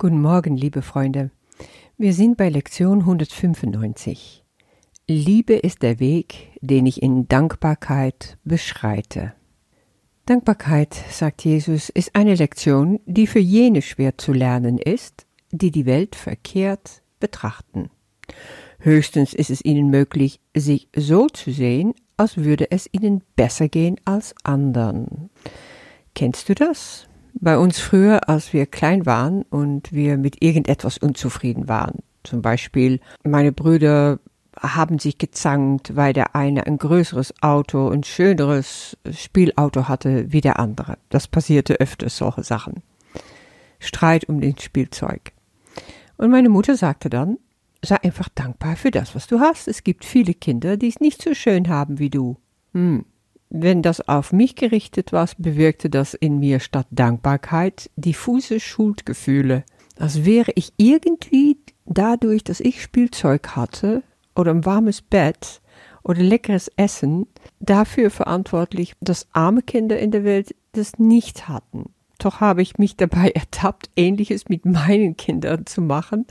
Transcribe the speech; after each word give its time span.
Guten 0.00 0.22
Morgen, 0.22 0.56
liebe 0.56 0.80
Freunde. 0.80 1.32
Wir 1.96 2.12
sind 2.12 2.36
bei 2.36 2.50
Lektion 2.50 3.00
195. 3.00 4.44
Liebe 5.08 5.54
ist 5.54 5.82
der 5.82 5.98
Weg, 5.98 6.52
den 6.60 6.86
ich 6.86 7.02
in 7.02 7.26
Dankbarkeit 7.26 8.38
beschreite. 8.44 9.32
Dankbarkeit, 10.24 10.94
sagt 11.10 11.44
Jesus, 11.44 11.88
ist 11.88 12.14
eine 12.14 12.36
Lektion, 12.36 13.00
die 13.06 13.26
für 13.26 13.40
jene 13.40 13.82
schwer 13.82 14.16
zu 14.16 14.32
lernen 14.32 14.78
ist, 14.78 15.26
die 15.50 15.72
die 15.72 15.84
Welt 15.84 16.14
verkehrt 16.14 17.02
betrachten. 17.18 17.90
Höchstens 18.78 19.34
ist 19.34 19.50
es 19.50 19.64
ihnen 19.64 19.90
möglich, 19.90 20.38
sich 20.54 20.88
so 20.94 21.26
zu 21.26 21.50
sehen, 21.50 21.92
als 22.16 22.36
würde 22.36 22.70
es 22.70 22.88
ihnen 22.92 23.24
besser 23.34 23.68
gehen 23.68 23.96
als 24.04 24.32
anderen. 24.44 25.30
Kennst 26.14 26.48
du 26.48 26.54
das? 26.54 27.08
Bei 27.34 27.58
uns 27.58 27.78
früher, 27.78 28.28
als 28.28 28.52
wir 28.52 28.66
klein 28.66 29.06
waren 29.06 29.42
und 29.42 29.92
wir 29.92 30.18
mit 30.18 30.42
irgendetwas 30.42 30.98
unzufrieden 30.98 31.68
waren. 31.68 31.98
Zum 32.24 32.42
Beispiel, 32.42 33.00
meine 33.24 33.52
Brüder 33.52 34.18
haben 34.60 34.98
sich 34.98 35.18
gezankt, 35.18 35.94
weil 35.94 36.12
der 36.12 36.34
eine 36.34 36.66
ein 36.66 36.78
größeres 36.78 37.42
Auto, 37.42 37.88
ein 37.90 38.02
schöneres 38.02 38.96
Spielauto 39.10 39.88
hatte 39.88 40.32
wie 40.32 40.40
der 40.40 40.58
andere. 40.58 40.98
Das 41.10 41.28
passierte 41.28 41.80
öfters, 41.80 42.16
solche 42.16 42.42
Sachen. 42.42 42.82
Streit 43.78 44.28
um 44.28 44.40
den 44.40 44.58
Spielzeug. 44.58 45.32
Und 46.16 46.30
meine 46.30 46.48
Mutter 46.48 46.76
sagte 46.76 47.08
dann, 47.08 47.38
sei 47.84 47.96
einfach 48.02 48.28
dankbar 48.28 48.76
für 48.76 48.90
das, 48.90 49.14
was 49.14 49.28
du 49.28 49.38
hast. 49.38 49.68
Es 49.68 49.84
gibt 49.84 50.04
viele 50.04 50.34
Kinder, 50.34 50.76
die 50.76 50.88
es 50.88 51.00
nicht 51.00 51.22
so 51.22 51.34
schön 51.34 51.68
haben 51.68 51.98
wie 52.00 52.10
du. 52.10 52.36
Hm, 52.72 53.04
wenn 53.50 53.82
das 53.82 54.06
auf 54.06 54.32
mich 54.32 54.56
gerichtet 54.56 55.12
war, 55.12 55.28
bewirkte 55.38 55.88
das 55.90 56.14
in 56.14 56.38
mir 56.38 56.60
statt 56.60 56.86
Dankbarkeit 56.90 57.90
diffuse 57.96 58.60
Schuldgefühle, 58.60 59.64
als 59.98 60.24
wäre 60.24 60.52
ich 60.54 60.72
irgendwie 60.76 61.58
dadurch, 61.86 62.44
dass 62.44 62.60
ich 62.60 62.82
Spielzeug 62.82 63.56
hatte 63.56 64.02
oder 64.34 64.52
ein 64.52 64.64
warmes 64.64 65.02
Bett 65.02 65.60
oder 66.02 66.22
leckeres 66.22 66.70
Essen, 66.76 67.26
dafür 67.60 68.10
verantwortlich, 68.10 68.94
dass 69.00 69.28
arme 69.32 69.62
Kinder 69.62 69.98
in 69.98 70.10
der 70.10 70.24
Welt 70.24 70.54
das 70.72 70.98
nicht 70.98 71.48
hatten. 71.48 71.90
Doch 72.18 72.40
habe 72.40 72.62
ich 72.62 72.78
mich 72.78 72.96
dabei 72.96 73.30
ertappt, 73.34 73.90
ähnliches 73.96 74.48
mit 74.48 74.64
meinen 74.64 75.16
Kindern 75.16 75.66
zu 75.66 75.80
machen, 75.80 76.26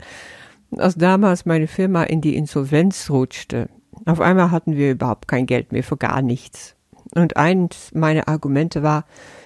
als 0.76 0.96
damals 0.96 1.46
meine 1.46 1.66
Firma 1.66 2.04
in 2.04 2.20
die 2.20 2.36
Insolvenz 2.36 3.10
rutschte. 3.10 3.68
Auf 4.06 4.20
einmal 4.20 4.50
hatten 4.50 4.76
wir 4.76 4.92
überhaupt 4.92 5.28
kein 5.28 5.46
Geld 5.46 5.72
mehr 5.72 5.82
für 5.82 5.96
gar 5.96 6.22
nichts. 6.22 6.76
Und 7.14 7.36
eins 7.36 7.90
meiner 7.94 8.28
Argumente 8.28 8.82
war, 8.82 9.04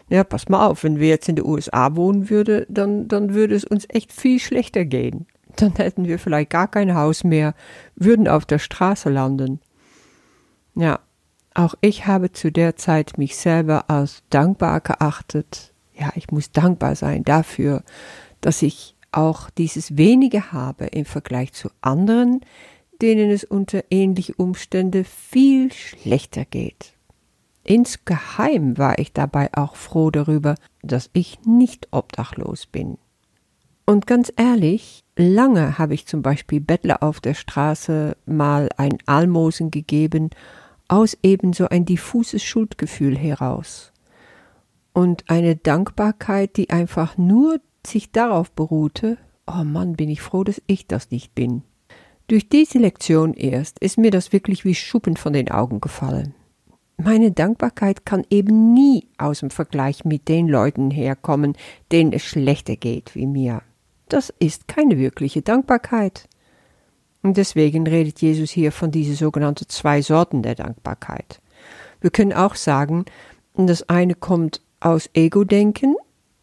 ja, 0.08 0.24
pass 0.24 0.48
mal 0.48 0.66
auf, 0.66 0.84
wenn 0.84 0.98
wir 0.98 1.08
jetzt 1.08 1.28
in 1.28 1.36
den 1.36 1.46
USA 1.46 1.96
wohnen 1.96 2.28
würden, 2.28 2.66
dann, 2.69 3.08
dann 3.08 3.34
würde 3.34 3.54
es 3.54 3.64
uns 3.64 3.86
echt 3.88 4.12
viel 4.12 4.38
schlechter 4.38 4.84
gehen. 4.84 5.27
Dann 5.56 5.74
hätten 5.77 6.06
wir 6.06 6.19
vielleicht 6.19 6.50
gar 6.50 6.69
kein 6.69 6.94
Haus 6.94 7.24
mehr, 7.24 7.54
würden 7.94 8.28
auf 8.28 8.44
der 8.44 8.58
Straße 8.58 9.10
landen. 9.10 9.60
Ja, 10.74 11.00
auch 11.54 11.74
ich 11.80 12.06
habe 12.06 12.32
zu 12.32 12.50
der 12.50 12.77
Zeit 12.77 13.19
mich 13.19 13.36
selber 13.36 13.91
als 13.91 14.22
dankbar 14.30 14.80
geachtet. 14.80 15.72
Ja, 15.94 16.10
ich 16.14 16.30
muss 16.30 16.50
dankbar 16.52 16.97
sein 16.97 17.24
dafür, 17.24 17.82
dass 18.41 18.62
ich 18.62 18.97
auch 19.12 19.50
dieses 19.50 19.97
wenige 19.97 20.52
habe 20.52 20.86
im 20.86 21.04
Vergleich 21.04 21.52
zu 21.52 21.69
anderen, 21.82 22.41
denen 23.02 23.30
es 23.30 23.44
unter 23.44 23.84
ähnliche 23.91 24.34
Umstände 24.34 25.04
viel 25.04 25.72
schlechter 25.72 26.44
geht. 26.47 26.94
Insgeheim 27.64 28.77
war 28.77 28.98
ich 28.98 29.12
dabei 29.12 29.50
auch 29.55 29.77
froh 29.77 30.10
darüber, 30.10 30.56
dass 30.82 31.10
ich 31.12 31.41
nicht 31.44 31.88
obdachlos 31.92 32.66
bin. 32.66 32.98
Und 33.84 34.06
ganz 34.06 34.32
ehrlich, 34.36 35.04
lange 35.16 35.78
habe 35.78 35.94
ich 35.94 36.06
zum 36.06 36.22
Beispiel 36.22 36.60
Bettler 36.60 37.02
auf 37.02 37.20
der 37.20 37.34
Straße 37.34 38.16
mal 38.27 38.69
ein 38.77 38.98
Almosen 39.06 39.70
gegeben, 39.70 40.30
aus 40.88 41.16
ebenso 41.22 41.69
ein 41.69 41.84
diffuses 41.84 42.42
Schuldgefühl 42.42 43.16
heraus. 43.16 43.92
Und 44.92 45.25
eine 45.28 45.56
Dankbarkeit, 45.56 46.56
die 46.56 46.70
einfach 46.70 47.16
nur 47.16 47.60
sich 47.87 48.12
darauf 48.12 48.53
beruhte, 48.53 49.19
oh 49.47 49.64
Mann, 49.64 49.94
bin 49.94 50.08
ich 50.08 50.20
froh, 50.20 50.44
dass 50.44 50.62
ich 50.66 50.87
das 50.87 51.10
nicht 51.10 51.34
bin. 51.34 51.62
Durch 52.28 52.48
diese 52.48 52.78
Lektion 52.78 53.34
erst 53.34 53.78
ist 53.81 53.98
mir 53.98 54.10
das 54.10 54.32
wirklich 54.32 54.64
wie 54.64 54.75
Schuppen 54.75 55.16
von 55.16 55.32
den 55.32 55.50
Augen 55.50 55.81
gefallen. 55.81 56.34
Meine 56.97 57.32
Dankbarkeit 57.32 58.04
kann 58.04 58.25
eben 58.30 58.75
nie 58.75 59.08
aus 59.19 59.41
dem 59.41 59.50
Vergleich 59.50 60.04
mit 60.04 60.28
den 60.28 60.48
Leuten 60.48 60.91
herkommen, 60.91 61.56
denen 61.91 62.12
es 62.12 62.22
schlechter 62.22 62.76
geht 62.76 63.14
wie 63.14 63.26
mir. 63.26 63.62
Das 64.08 64.32
ist 64.38 64.69
keine 64.69 64.98
wirkliche 64.98 65.42
Dankbarkeit. 65.42 66.28
Und 67.22 67.36
deswegen 67.36 67.86
redet 67.86 68.20
Jesus 68.20 68.50
hier 68.50 68.72
von 68.72 68.91
diesen 68.91 69.14
sogenannten 69.14 69.69
zwei 69.69 70.02
Sorten 70.02 70.42
der 70.42 70.54
Dankbarkeit. 70.54 71.41
Wir 72.00 72.10
können 72.10 72.32
auch 72.32 72.56
sagen, 72.56 73.04
das 73.54 73.88
eine 73.88 74.14
kommt 74.14 74.60
aus 74.81 75.08
Ego-Denken, 75.14 75.97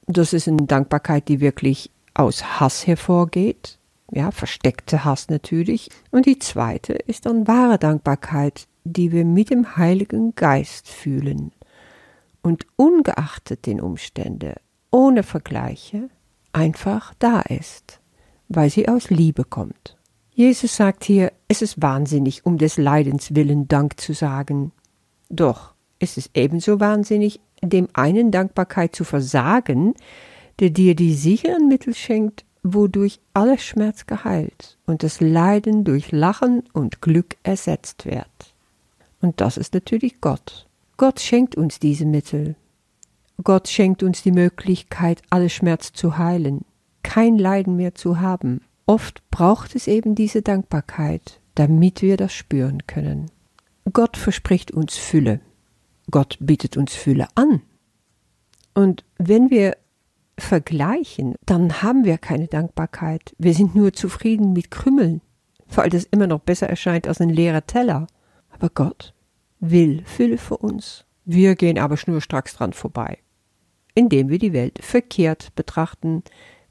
das 0.08 0.34
ist 0.34 0.48
eine 0.48 0.66
Dankbarkeit, 0.66 1.28
die 1.28 1.42
wirklich 1.42 1.92
aus 2.14 2.60
Hass 2.60 2.88
hervorgeht, 2.88 3.78
ja, 4.12 4.32
versteckte 4.32 5.06
Hass 5.06 5.30
natürlich. 5.30 5.90
Und 6.12 6.26
die 6.26 6.40
zweite 6.40 6.94
ist 6.94 7.26
dann 7.26 7.48
wahre 7.48 7.78
Dankbarkeit, 7.78 8.68
die 8.92 9.12
wir 9.12 9.26
mit 9.26 9.50
dem 9.50 9.78
Heiligen 9.78 10.36
Geist 10.36 10.88
fühlen 10.88 11.52
und 12.42 12.66
ungeachtet 12.76 13.66
den 13.66 13.82
Umständen, 13.82 14.54
ohne 14.92 15.24
Vergleiche, 15.24 16.10
einfach 16.54 17.14
da 17.20 17.42
ist, 17.42 18.00
weil 18.48 18.70
sie 18.70 18.88
aus 18.88 19.10
Liebe 19.10 19.44
kommt. 19.44 19.98
Jesus 20.34 20.76
sagt 20.76 21.04
hier, 21.04 21.32
es 21.48 21.62
ist 21.62 21.82
wahnsinnig, 21.82 22.46
um 22.46 22.58
des 22.58 22.78
Leidens 22.78 23.36
willen 23.36 23.68
Dank 23.68 24.00
zu 24.00 24.14
sagen. 24.14 24.72
Doch 25.30 25.74
es 26.00 26.18
ist 26.18 26.32
ebenso 26.34 26.80
wahnsinnig, 26.80 27.42
dem 27.62 27.90
einen 27.94 28.32
Dankbarkeit 28.32 28.96
zu 28.96 29.04
versagen, 29.04 29.94
der 30.60 30.70
dir 30.70 30.96
die 30.96 31.14
sicheren 31.14 31.68
Mittel 31.68 31.94
schenkt, 31.94 32.46
wodurch 32.64 33.20
aller 33.34 33.58
Schmerz 33.58 34.06
geheilt 34.06 34.78
und 34.86 35.04
das 35.04 35.22
Leiden 35.22 35.84
durch 35.84 36.12
Lachen 36.12 36.64
und 36.74 37.02
Glück 37.02 37.38
ersetzt 37.44 38.06
wird. 38.06 38.56
Und 39.22 39.42
das 39.42 39.58
ist 39.58 39.74
natürlich 39.74 40.22
Gott. 40.22 40.68
Gott 40.98 41.20
schenkt 41.20 41.56
uns 41.56 41.80
diese 41.80 42.06
Mittel. 42.06 42.56
Gott 43.44 43.68
schenkt 43.68 44.04
uns 44.04 44.22
die 44.22 44.32
Möglichkeit, 44.32 45.22
alle 45.30 45.50
Schmerz 45.50 45.94
zu 45.94 46.18
heilen, 46.18 46.66
kein 47.04 47.38
Leiden 47.38 47.76
mehr 47.78 47.96
zu 47.96 48.20
haben. 48.20 48.62
Oft 48.86 49.22
braucht 49.32 49.76
es 49.76 49.88
eben 49.88 50.16
diese 50.16 50.42
Dankbarkeit, 50.42 51.40
damit 51.56 52.02
wir 52.02 52.18
das 52.18 52.34
spüren 52.34 52.86
können. 52.86 53.32
Gott 53.94 54.18
verspricht 54.18 54.72
uns 54.72 54.98
Fülle. 54.98 55.40
Gott 56.12 56.38
bietet 56.40 56.76
uns 56.76 56.94
Fülle 56.96 57.28
an. 57.36 57.62
Und 58.74 59.04
wenn 59.18 59.50
wir 59.50 59.78
vergleichen, 60.38 61.36
dann 61.46 61.82
haben 61.82 62.04
wir 62.06 62.18
keine 62.18 62.48
Dankbarkeit. 62.48 63.36
Wir 63.38 63.54
sind 63.54 63.76
nur 63.76 63.94
zufrieden 63.94 64.54
mit 64.54 64.72
Krümmeln, 64.72 65.22
weil 65.68 65.90
das 65.90 66.06
immer 66.06 66.28
noch 66.28 66.40
besser 66.40 66.70
erscheint 66.70 67.08
als 67.08 67.22
ein 67.22 67.30
leerer 67.30 67.66
Teller. 67.66 68.08
Aber 68.60 68.70
Gott 68.70 69.14
will 69.62 70.04
Fülle 70.04 70.38
für 70.38 70.58
uns. 70.58 71.06
Wir 71.24 71.56
gehen 71.56 71.80
aber 71.80 71.96
schnurstracks 71.96 72.56
dran 72.56 72.74
vorbei, 72.74 73.20
indem 73.96 74.28
wir 74.28 74.38
die 74.38 74.52
Welt 74.52 74.80
verkehrt 74.84 75.56
betrachten, 75.56 76.24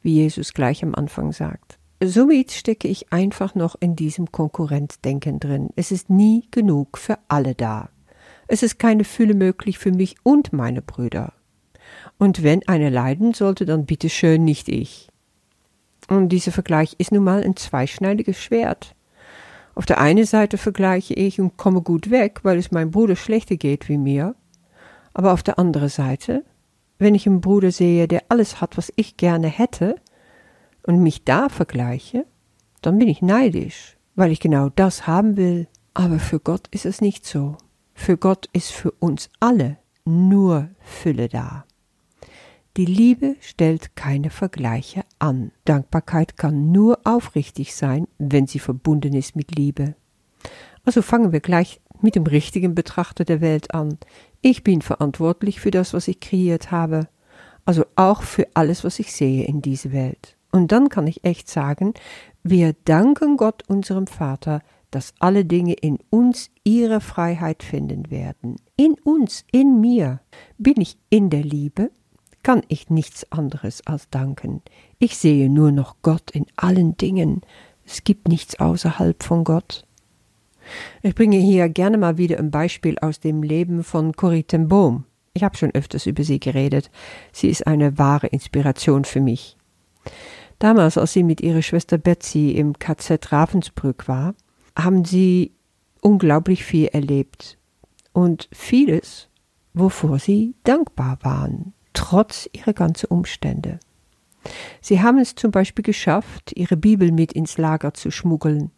wie 0.02 0.14
Jesus 0.14 0.52
gleich 0.52 0.82
am 0.82 0.94
Anfang 0.94 1.32
sagt. 1.32 1.78
Somit 2.04 2.52
stecke 2.52 2.88
ich 2.88 3.10
einfach 3.10 3.54
noch 3.54 3.74
in 3.80 3.96
diesem 3.96 4.30
Konkurrenzdenken 4.30 5.40
drin. 5.40 5.70
Es 5.76 5.90
ist 5.90 6.10
nie 6.10 6.46
genug 6.50 6.98
für 6.98 7.18
alle 7.28 7.54
da. 7.54 7.88
Es 8.48 8.62
ist 8.62 8.78
keine 8.78 9.04
Fülle 9.04 9.34
möglich 9.34 9.78
für 9.78 9.90
mich 9.90 10.16
und 10.22 10.52
meine 10.52 10.82
Brüder. 10.82 11.32
Und 12.18 12.42
wenn 12.42 12.66
einer 12.68 12.90
leiden 12.90 13.32
sollte, 13.32 13.64
dann 13.64 13.86
bitte 13.86 14.10
schön 14.10 14.44
nicht 14.44 14.68
ich. 14.68 15.08
Und 16.08 16.28
dieser 16.28 16.52
Vergleich 16.52 16.94
ist 16.98 17.12
nun 17.12 17.24
mal 17.24 17.42
ein 17.42 17.56
zweischneidiges 17.56 18.38
Schwert. 18.38 18.94
Auf 19.78 19.86
der 19.86 20.00
einen 20.00 20.24
Seite 20.26 20.58
vergleiche 20.58 21.14
ich 21.14 21.40
und 21.40 21.56
komme 21.56 21.82
gut 21.82 22.10
weg, 22.10 22.40
weil 22.42 22.58
es 22.58 22.72
meinem 22.72 22.90
Bruder 22.90 23.14
schlechter 23.14 23.54
geht 23.54 23.88
wie 23.88 23.96
mir. 23.96 24.34
Aber 25.14 25.32
auf 25.32 25.44
der 25.44 25.56
anderen 25.56 25.88
Seite, 25.88 26.44
wenn 26.98 27.14
ich 27.14 27.28
einen 27.28 27.40
Bruder 27.40 27.70
sehe, 27.70 28.08
der 28.08 28.24
alles 28.28 28.60
hat, 28.60 28.76
was 28.76 28.92
ich 28.96 29.16
gerne 29.16 29.46
hätte, 29.46 29.94
und 30.82 31.00
mich 31.00 31.22
da 31.22 31.48
vergleiche, 31.48 32.26
dann 32.82 32.98
bin 32.98 33.06
ich 33.06 33.22
neidisch, 33.22 33.96
weil 34.16 34.32
ich 34.32 34.40
genau 34.40 34.68
das 34.68 35.06
haben 35.06 35.36
will. 35.36 35.68
Aber 35.94 36.18
für 36.18 36.40
Gott 36.40 36.66
ist 36.72 36.84
es 36.84 37.00
nicht 37.00 37.24
so. 37.24 37.56
Für 37.94 38.16
Gott 38.16 38.48
ist 38.52 38.72
für 38.72 38.90
uns 38.90 39.30
alle 39.38 39.76
nur 40.04 40.70
Fülle 40.80 41.28
da. 41.28 41.66
Die 42.78 42.84
Liebe 42.84 43.34
stellt 43.40 43.96
keine 43.96 44.30
Vergleiche 44.30 45.02
an. 45.18 45.50
Dankbarkeit 45.64 46.36
kann 46.36 46.70
nur 46.70 47.00
aufrichtig 47.02 47.74
sein, 47.74 48.06
wenn 48.18 48.46
sie 48.46 48.60
verbunden 48.60 49.14
ist 49.14 49.34
mit 49.34 49.56
Liebe. 49.56 49.96
Also 50.84 51.02
fangen 51.02 51.32
wir 51.32 51.40
gleich 51.40 51.80
mit 52.02 52.14
dem 52.14 52.22
richtigen 52.22 52.76
Betrachter 52.76 53.24
der 53.24 53.40
Welt 53.40 53.74
an. 53.74 53.98
Ich 54.42 54.62
bin 54.62 54.80
verantwortlich 54.80 55.58
für 55.58 55.72
das, 55.72 55.92
was 55.92 56.06
ich 56.06 56.20
kreiert 56.20 56.70
habe, 56.70 57.08
also 57.64 57.84
auch 57.96 58.22
für 58.22 58.46
alles, 58.54 58.84
was 58.84 59.00
ich 59.00 59.12
sehe 59.12 59.44
in 59.44 59.60
dieser 59.60 59.90
Welt. 59.90 60.36
Und 60.52 60.70
dann 60.70 60.88
kann 60.88 61.08
ich 61.08 61.24
echt 61.24 61.48
sagen, 61.48 61.94
wir 62.44 62.76
danken 62.84 63.38
Gott, 63.38 63.64
unserem 63.66 64.06
Vater, 64.06 64.62
dass 64.92 65.14
alle 65.18 65.44
Dinge 65.44 65.72
in 65.72 65.98
uns 66.10 66.48
ihre 66.62 67.00
Freiheit 67.00 67.64
finden 67.64 68.12
werden. 68.12 68.54
In 68.76 68.94
uns, 69.02 69.44
in 69.50 69.80
mir. 69.80 70.20
Bin 70.58 70.80
ich 70.80 70.96
in 71.10 71.28
der 71.28 71.42
Liebe, 71.42 71.90
kann 72.42 72.62
ich 72.68 72.90
nichts 72.90 73.30
anderes 73.32 73.86
als 73.86 74.08
danken. 74.10 74.62
Ich 74.98 75.16
sehe 75.18 75.50
nur 75.50 75.72
noch 75.72 75.96
Gott 76.02 76.30
in 76.30 76.46
allen 76.56 76.96
Dingen. 76.96 77.42
Es 77.84 78.04
gibt 78.04 78.28
nichts 78.28 78.58
außerhalb 78.60 79.22
von 79.22 79.44
Gott. 79.44 79.84
Ich 81.02 81.14
bringe 81.14 81.38
hier 81.38 81.68
gerne 81.68 81.98
mal 81.98 82.18
wieder 82.18 82.38
ein 82.38 82.50
Beispiel 82.50 82.98
aus 82.98 83.20
dem 83.20 83.42
Leben 83.42 83.84
von 83.84 84.12
Corrie 84.12 84.44
ten 84.44 84.68
Boom. 84.68 85.04
Ich 85.34 85.42
habe 85.42 85.56
schon 85.56 85.74
öfters 85.74 86.06
über 86.06 86.24
sie 86.24 86.40
geredet. 86.40 86.90
Sie 87.32 87.48
ist 87.48 87.66
eine 87.66 87.98
wahre 87.98 88.26
Inspiration 88.26 89.04
für 89.04 89.20
mich. 89.20 89.56
Damals, 90.58 90.98
als 90.98 91.12
sie 91.12 91.22
mit 91.22 91.40
ihrer 91.40 91.62
Schwester 91.62 91.98
Betsy 91.98 92.50
im 92.50 92.78
KZ 92.78 93.30
Ravensbrück 93.30 94.08
war, 94.08 94.34
haben 94.76 95.04
sie 95.04 95.52
unglaublich 96.00 96.64
viel 96.64 96.86
erlebt 96.86 97.58
und 98.12 98.48
vieles, 98.52 99.28
wovor 99.74 100.18
sie 100.18 100.54
dankbar 100.64 101.18
waren, 101.22 101.74
trotz 101.98 102.48
ihrer 102.52 102.72
ganzen 102.72 103.06
Umstände. 103.06 103.80
Sie 104.80 105.02
haben 105.02 105.18
es 105.18 105.34
zum 105.34 105.50
Beispiel 105.50 105.82
geschafft, 105.82 106.52
ihre 106.54 106.76
Bibel 106.76 107.10
mit 107.10 107.32
ins 107.32 107.58
Lager 107.58 107.92
zu 107.92 108.12
schmuggeln. 108.12 108.70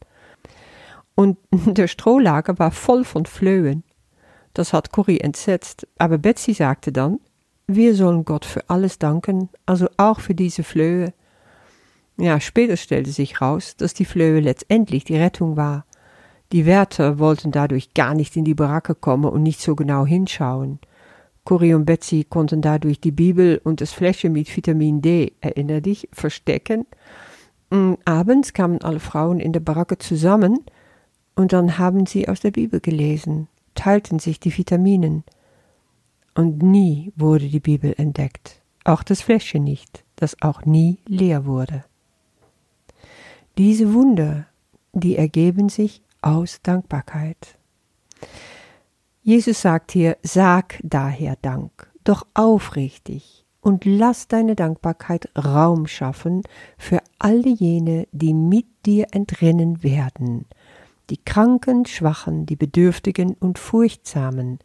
Und 1.15 1.37
der 1.51 1.87
Strohlager 1.87 2.59
war 2.59 2.71
voll 2.71 3.05
von 3.05 3.27
Flöhen. 3.27 3.85
Das 4.55 4.73
hat 4.73 4.91
Corrie 4.91 5.21
entsetzt, 5.21 5.87
aber 5.99 6.17
Betsy 6.17 6.55
sagte 6.55 6.93
dann, 6.93 7.21
wir 7.67 7.95
sollen 7.95 8.25
Gott 8.25 8.47
für 8.47 8.69
alles 8.69 8.99
danken, 8.99 9.51
also 9.67 9.87
auch 9.99 10.21
für 10.21 10.35
diese 10.35 10.65
Flöhe. 10.65 11.13
Ja, 12.17 12.41
später 12.41 12.77
stellte 12.77 13.11
sich 13.11 13.41
raus, 13.41 13.77
dass 13.77 13.93
die 13.93 14.07
Flöhe 14.07 14.41
letztendlich 14.41 15.05
die 15.05 15.17
Rettung 15.17 15.57
war. 15.57 15.85
Die 16.53 16.65
Wärter 16.65 17.19
wollten 17.19 17.53
dadurch 17.53 17.93
gar 17.95 18.15
nicht 18.15 18.35
in 18.35 18.45
die 18.45 18.55
Baracke 18.55 18.95
kommen 18.95 19.27
und 19.27 19.43
nicht 19.43 19.61
so 19.61 19.77
genau 19.77 20.05
hinschauen. 20.07 20.81
Corrie 21.45 21.75
und 21.75 21.85
Betsy 21.87 22.25
konnten 22.29 22.63
dadurch 22.63 23.01
die 23.01 23.13
Bibel 23.13 23.61
und 23.65 23.81
das 23.81 23.93
Fläschchen 23.93 24.33
mit 24.33 24.55
Vitamin 24.55 25.01
D, 25.01 25.33
erinner 25.41 25.81
dich, 25.81 26.09
verstecken. 26.13 26.87
Und 27.71 27.99
abends 28.05 28.53
kamen 28.53 28.83
alle 28.83 29.01
Frauen 29.01 29.41
in 29.41 29.53
der 29.53 29.61
Baracke 29.61 29.99
zusammen 29.99 30.59
und 31.35 31.53
dann 31.53 31.79
haben 31.79 32.07
sie 32.07 32.29
aus 32.29 32.41
der 32.41 32.51
Bibel 32.51 32.81
gelesen 32.81 33.49
teilten 33.75 34.19
sich 34.19 34.41
die 34.41 34.57
Vitaminen. 34.57 35.25
Und 36.35 36.63
nie 36.63 37.13
wurde 37.17 37.49
die 37.49 37.61
Bibel 37.61 37.95
entdeckt, 37.97 38.61
auch 38.85 39.03
das 39.03 39.23
Fläschchen 39.23 39.65
nicht, 39.65 40.05
das 40.17 40.41
auch 40.43 40.65
nie 40.65 40.99
leer 41.07 41.45
wurde. 41.45 41.85
Diese 43.59 43.93
Wunder, 43.93 44.47
die 44.93 45.17
ergeben 45.17 45.69
sich 45.69 46.03
aus 46.23 46.61
Dankbarkeit. 46.63 47.59
Jesus 49.23 49.61
sagt 49.61 49.93
hier, 49.93 50.17
sag 50.23 50.81
daher 50.83 51.37
Dank, 51.43 51.93
doch 52.05 52.27
aufrichtig, 52.33 53.45
und 53.61 53.85
lass 53.85 54.29
deine 54.29 54.57
Dankbarkeit 54.57 55.29
Raum 55.37 55.87
schaffen 55.87 56.43
für 56.79 57.01
alle 57.19 57.51
jene, 57.51 58.09
die 58.13 58.33
mit 58.33 58.67
dir 58.87 59.09
entrinnen 59.13 59.83
werden, 59.83 60.47
die 61.11 61.19
Kranken, 61.19 61.85
Schwachen, 61.85 62.47
die 62.47 62.57
Bedürftigen 62.57 63.35
und 63.35 63.59
Furchtsamen 63.59 64.59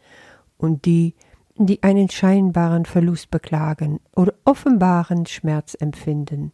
und 0.58 0.86
die, 0.86 1.16
die 1.58 1.84
einen 1.84 2.10
scheinbaren 2.10 2.86
Verlust 2.86 3.32
beklagen 3.32 4.00
oder 4.16 4.34
offenbaren 4.46 5.26
Schmerz 5.26 5.76
empfinden, 5.78 6.54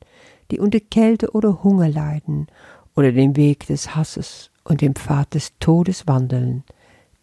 die 0.49 0.59
unter 0.59 0.79
Kälte 0.79 1.31
oder 1.31 1.63
Hunger 1.63 1.89
leiden 1.89 2.47
oder 2.95 3.11
den 3.11 3.35
Weg 3.35 3.67
des 3.67 3.95
Hasses 3.95 4.49
und 4.63 4.81
dem 4.81 4.95
Pfad 4.95 5.35
des 5.35 5.57
Todes 5.59 6.07
wandeln, 6.07 6.63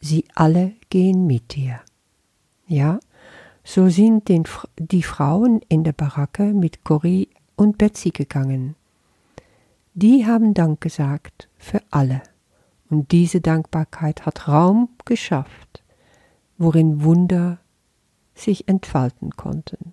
sie 0.01 0.25
alle 0.35 0.73
gehen 0.91 1.27
mit 1.27 1.55
dir. 1.55 1.81
Ja, 2.67 3.01
so 3.65 3.89
sind 3.89 4.29
den, 4.29 4.45
die 4.79 5.03
Frauen 5.03 5.61
in 5.69 5.85
der 5.85 5.93
Baracke 5.93 6.55
mit 6.55 6.85
Corrie 6.85 7.29
und 7.57 7.79
Betsy 7.79 8.11
gegangen. 8.11 8.77
Die 9.95 10.27
haben 10.27 10.55
Dank 10.55 10.81
gesagt 10.81 11.49
für 11.59 11.83
alle. 11.91 12.23
Und 12.89 13.13
diese 13.13 13.41
Dankbarkeit 13.41 14.25
hat 14.25 14.49
Raum 14.49 14.89
geschafft, 15.05 15.83
worin 16.57 17.03
Wunder 17.03 17.59
sich 18.35 18.69
entfalten 18.69 19.33
konnten. 19.33 19.93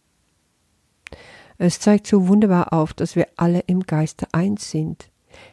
Es 1.58 1.80
zeigt 1.80 2.08
so 2.08 2.28
wunderbar 2.28 2.74
auf, 2.74 2.94
dass 2.94 3.16
wir 3.16 3.28
alle 3.36 3.60
im 3.62 3.82
Geiste 3.82 4.28
eins 4.32 4.70
sind. 4.70 5.10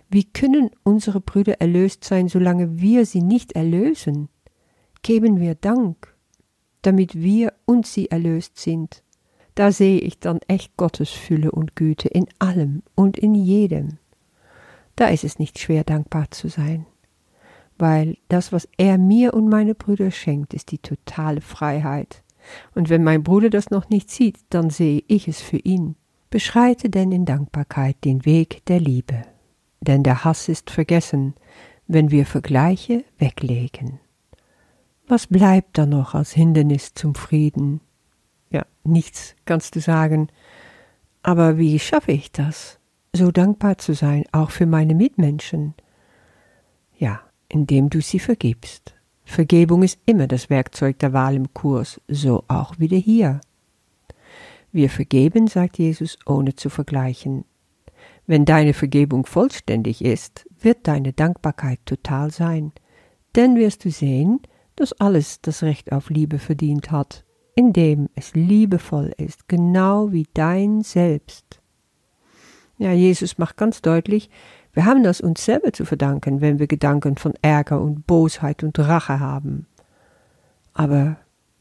Wie 0.09 0.25
können 0.25 0.71
unsere 0.85 1.21
Brüder 1.21 1.61
erlöst 1.61 2.05
sein, 2.05 2.29
solange 2.29 2.81
wir 2.81 3.07
sie 3.07 3.23
nicht 3.23 3.53
erlösen? 3.53 4.29
Geben 5.03 5.41
wir 5.41 5.55
Dank, 5.55 6.15
damit 6.83 7.15
wir 7.15 7.53
und 7.65 7.87
sie 7.87 8.11
erlöst 8.11 8.59
sind. 8.59 9.03
Da 9.55 9.73
sehe 9.73 9.99
ich 9.99 10.19
dann 10.19 10.41
echt 10.49 10.77
Gottes 10.77 11.11
Fülle 11.11 11.53
und 11.53 11.77
Güte 11.77 12.09
in 12.09 12.27
allem 12.39 12.83
und 12.95 13.19
in 13.19 13.35
jedem. 13.35 13.99
Da 14.97 15.09
ist 15.09 15.25
es 15.25 15.39
nicht 15.39 15.59
schwer, 15.59 15.85
dankbar 15.85 16.31
zu 16.31 16.49
sein 16.49 16.87
weil 17.83 18.17
das, 18.29 18.53
was 18.53 18.69
er 18.77 18.97
mir 18.97 19.35
und 19.35 19.49
meine 19.49 19.75
Brüder 19.75 20.13
schenkt, 20.13 20.55
ist 20.55 20.71
die 20.71 20.79
totale 20.79 21.41
Freiheit. 21.41 22.23
Und 22.77 22.91
wenn 22.91 23.03
mein 23.03 23.25
Bruder 23.25 23.51
das 23.51 23.71
noch 23.71 23.89
nicht 23.89 24.09
sieht, 24.09 24.39
dann 24.51 24.71
sehe 24.71 25.03
ich 25.09 25.27
es 25.27 25.41
für 25.41 25.59
ihn. 25.59 25.97
Beschreite 26.31 26.91
denn 26.91 27.11
in 27.11 27.25
Dankbarkeit 27.25 27.97
den 28.05 28.25
Weg 28.25 28.65
der 28.67 28.79
Liebe, 28.79 29.23
denn 29.81 30.05
der 30.05 30.25
Hass 30.25 30.49
ist 30.49 30.71
vergessen, 30.71 31.35
wenn 31.89 32.13
wir 32.13 32.25
Vergleiche 32.25 33.05
weglegen. 33.19 33.99
Was 35.07 35.27
bleibt 35.27 35.79
da 35.79 35.87
noch 35.87 36.15
als 36.15 36.33
Hindernis 36.33 36.95
zum 36.95 37.15
Frieden? 37.15 37.81
Ja, 38.51 38.65
nichts, 38.85 39.35
kannst 39.45 39.77
du 39.77 39.81
sagen. 39.81 40.29
Aber 41.23 41.59
wie 41.59 41.79
schaffe 41.79 42.13
ich 42.13 42.33
das? 42.33 42.79
So 43.13 43.31
dankbar 43.31 43.79
zu 43.79 43.95
sein, 43.95 44.25
auch 44.33 44.51
für 44.51 44.67
meine 44.67 44.95
Mitmenschen. 44.95 45.75
Ja, 46.99 47.21
indem 47.49 47.91
du 47.91 48.01
sie 48.01 48.19
vergibst. 48.19 48.95
Vergebung 49.25 49.83
ist 49.83 49.99
immer 50.07 50.27
das 50.27 50.51
Werkzeug 50.51 50.99
der 50.99 51.13
Wahl 51.13 51.37
im 51.37 51.53
Kurs, 51.55 52.01
so 52.09 52.45
auch 52.49 52.79
wieder 52.79 52.97
hier. 52.97 53.41
Wir 54.73 54.89
vergeben, 54.89 55.49
sagt 55.49 55.79
Jesus, 55.79 56.19
ohne 56.27 56.55
zu 56.55 56.71
vergleichen. 56.71 57.45
Wenn 58.27 58.45
deine 58.45 58.73
Vergebung 58.73 59.27
vollständig 59.27 60.05
ist, 60.05 60.47
wird 60.61 60.89
deine 60.89 61.13
Dankbarkeit 61.13 61.81
total 61.85 62.31
sein, 62.31 62.73
denn 63.37 63.57
wirst 63.57 63.85
du 63.85 63.91
sehen, 63.91 64.41
dass 64.77 64.93
alles 64.95 65.41
das 65.41 65.63
Recht 65.63 65.93
auf 65.93 66.11
Liebe 66.11 66.39
verdient 66.39 66.91
hat, 66.91 67.25
indem 67.55 68.09
es 68.15 68.35
liebevoll 68.35 69.13
ist, 69.17 69.49
genau 69.49 70.13
wie 70.13 70.27
dein 70.35 70.83
Selbst. 70.83 71.61
Ja, 72.79 72.93
Jesus 72.93 73.39
macht 73.39 73.57
ganz 73.57 73.83
deutlich, 73.83 74.31
wir 74.73 74.87
haben 74.87 75.03
das 75.03 75.21
uns 75.21 75.45
selber 75.45 75.73
zu 75.73 75.85
verdanken, 75.85 76.41
wenn 76.41 76.59
wir 76.59 76.67
Gedanken 76.67 77.17
von 77.17 77.35
Ärger 77.43 77.81
und 77.81 78.07
Bosheit 78.07 78.63
und 78.63 78.79
Rache 78.79 79.21
haben. 79.21 79.67
Aber 80.73 81.19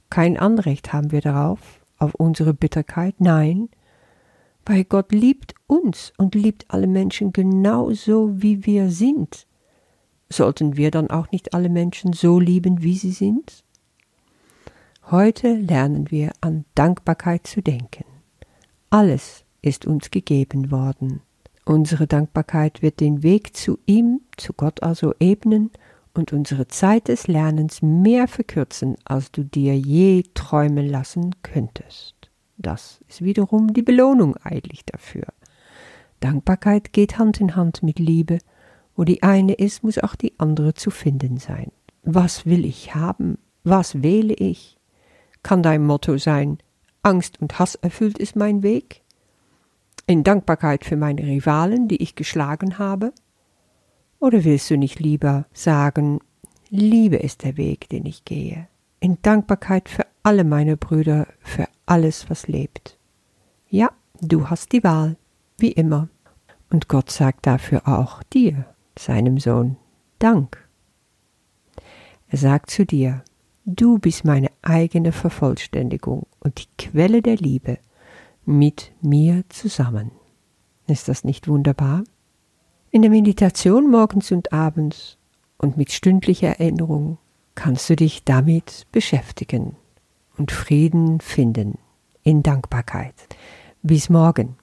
kein 0.09 0.37
Anrecht 0.37 0.93
haben 0.93 1.11
wir 1.11 1.21
darauf, 1.21 1.59
auf 1.97 2.15
unsere 2.15 2.53
Bitterkeit, 2.53 3.15
nein, 3.19 3.69
weil 4.65 4.83
Gott 4.85 5.11
liebt 5.11 5.53
uns 5.67 6.13
und 6.17 6.35
liebt 6.35 6.65
alle 6.69 6.87
Menschen 6.87 7.33
genauso, 7.33 8.41
wie 8.41 8.65
wir 8.65 8.89
sind. 8.89 9.47
Sollten 10.31 10.77
wir 10.77 10.91
dann 10.91 11.09
auch 11.09 11.29
nicht 11.31 11.53
alle 11.53 11.69
Menschen 11.69 12.13
so 12.13 12.39
lieben, 12.39 12.81
wie 12.81 12.97
sie 12.97 13.11
sind? 13.11 13.63
Heute 15.09 15.53
lernen 15.53 16.09
wir 16.09 16.31
an 16.39 16.63
Dankbarkeit 16.73 17.45
zu 17.45 17.61
denken. 17.61 18.05
Alles 18.89 19.43
ist 19.61 19.85
uns 19.85 20.09
gegeben 20.09 20.71
worden. 20.71 21.21
Unsere 21.65 22.07
Dankbarkeit 22.07 22.81
wird 22.81 23.01
den 23.01 23.23
Weg 23.23 23.57
zu 23.57 23.77
ihm, 23.85 24.21
zu 24.37 24.53
Gott 24.53 24.81
also 24.83 25.13
ebnen 25.19 25.69
und 26.13 26.31
unsere 26.31 26.67
Zeit 26.67 27.09
des 27.09 27.27
Lernens 27.27 27.81
mehr 27.81 28.27
verkürzen, 28.29 28.95
als 29.03 29.31
du 29.31 29.43
dir 29.43 29.77
je 29.77 30.23
träumen 30.33 30.87
lassen 30.87 31.35
könntest. 31.43 32.15
Das 32.57 33.01
ist 33.09 33.21
wiederum 33.21 33.73
die 33.73 33.83
Belohnung 33.83 34.37
eigentlich 34.37 34.85
dafür. 34.85 35.25
Dankbarkeit 36.21 36.93
geht 36.93 37.17
Hand 37.17 37.41
in 37.41 37.55
Hand 37.55 37.83
mit 37.83 37.99
Liebe. 37.99 38.37
Wo 38.95 39.03
die 39.03 39.23
eine 39.23 39.53
ist, 39.53 39.83
muss 39.83 39.97
auch 39.97 40.15
die 40.15 40.33
andere 40.37 40.73
zu 40.73 40.91
finden 40.91 41.37
sein. 41.37 41.71
Was 42.03 42.45
will 42.45 42.65
ich 42.65 42.95
haben? 42.95 43.37
Was 43.63 44.01
wähle 44.01 44.33
ich? 44.33 44.77
Kann 45.43 45.63
dein 45.63 45.85
Motto 45.85 46.17
sein, 46.17 46.57
Angst 47.03 47.41
und 47.41 47.57
Hass 47.57 47.75
erfüllt 47.75 48.17
ist 48.17 48.35
mein 48.35 48.63
Weg? 48.63 49.01
in 50.11 50.23
Dankbarkeit 50.23 50.85
für 50.85 50.97
meine 50.97 51.23
Rivalen, 51.23 51.87
die 51.87 52.01
ich 52.01 52.15
geschlagen 52.15 52.77
habe? 52.77 53.13
Oder 54.19 54.43
willst 54.43 54.69
du 54.69 54.77
nicht 54.77 54.99
lieber 54.99 55.45
sagen, 55.53 56.19
Liebe 56.69 57.15
ist 57.15 57.43
der 57.43 57.57
Weg, 57.57 57.89
den 57.89 58.05
ich 58.05 58.25
gehe, 58.25 58.67
in 58.99 59.17
Dankbarkeit 59.21 59.89
für 59.89 60.05
alle 60.23 60.43
meine 60.43 60.77
Brüder, 60.77 61.27
für 61.39 61.67
alles, 61.85 62.29
was 62.29 62.47
lebt? 62.47 62.97
Ja, 63.69 63.91
du 64.19 64.49
hast 64.49 64.73
die 64.73 64.83
Wahl, 64.83 65.17
wie 65.57 65.71
immer. 65.71 66.09
Und 66.69 66.87
Gott 66.87 67.09
sagt 67.09 67.47
dafür 67.47 67.87
auch 67.87 68.21
dir, 68.23 68.65
seinem 68.97 69.39
Sohn, 69.39 69.77
Dank. 70.19 70.67
Er 72.27 72.37
sagt 72.37 72.69
zu 72.69 72.85
dir, 72.85 73.23
du 73.65 73.97
bist 73.97 74.23
meine 74.23 74.49
eigene 74.61 75.11
Vervollständigung 75.11 76.27
und 76.39 76.59
die 76.59 76.67
Quelle 76.77 77.21
der 77.21 77.35
Liebe 77.35 77.77
mit 78.45 78.91
mir 79.01 79.43
zusammen. 79.49 80.11
Ist 80.87 81.07
das 81.07 81.23
nicht 81.23 81.47
wunderbar? 81.47 82.03
In 82.89 83.01
der 83.01 83.11
Meditation 83.11 83.89
morgens 83.89 84.31
und 84.31 84.51
abends 84.53 85.17
und 85.57 85.77
mit 85.77 85.91
stündlicher 85.91 86.59
Erinnerung 86.59 87.17
kannst 87.55 87.89
du 87.89 87.95
dich 87.95 88.23
damit 88.23 88.87
beschäftigen 88.91 89.75
und 90.37 90.51
Frieden 90.51 91.21
finden 91.21 91.77
in 92.23 92.43
Dankbarkeit. 92.43 93.15
Bis 93.83 94.09
morgen. 94.09 94.57